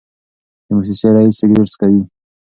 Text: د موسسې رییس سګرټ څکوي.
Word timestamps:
د 0.65 0.67
موسسې 0.77 1.07
رییس 1.15 1.35
سګرټ 1.39 1.67
څکوي. 1.73 2.01